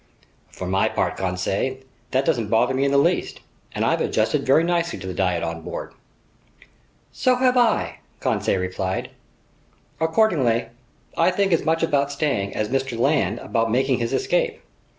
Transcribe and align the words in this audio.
"For 0.49 0.65
my 0.65 0.89
part, 0.89 1.15
Conseil, 1.15 1.77
that 2.09 2.25
doesn't 2.25 2.49
bother 2.49 2.73
me 2.73 2.85
in 2.85 2.91
the 2.91 2.97
least, 2.97 3.39
and 3.71 3.85
I've 3.85 4.01
adjusted 4.01 4.47
very 4.47 4.63
nicely 4.63 4.97
to 4.97 5.05
the 5.05 5.13
diet 5.13 5.43
on 5.43 5.61
board." 5.61 5.93
"So 7.11 7.35
have 7.35 7.55
I," 7.55 7.99
Conseil 8.19 8.59
replied. 8.59 9.11
"Accordingly, 9.99 10.69
I 11.15 11.29
think 11.29 11.53
as 11.53 11.63
much 11.63 11.83
about 11.83 12.11
staying 12.11 12.55
as 12.55 12.69
Mr. 12.69 12.97
Land 12.97 13.37
about 13.41 13.69
making 13.71 13.99
his 13.99 14.11
escape. 14.11 14.63